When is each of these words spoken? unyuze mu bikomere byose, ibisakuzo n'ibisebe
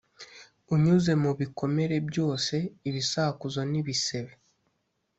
unyuze 0.73 1.11
mu 1.23 1.31
bikomere 1.39 1.95
byose, 2.09 2.55
ibisakuzo 2.89 3.61
n'ibisebe 3.71 4.33